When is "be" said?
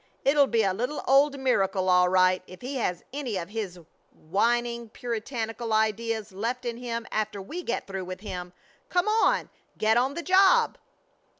0.47-0.63